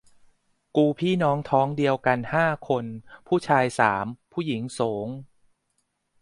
[0.75, 2.85] กูพี่น้องท้องเดียวกันห้าคน
[3.27, 5.07] ผู้ชายสาม ผู้หญิงโสง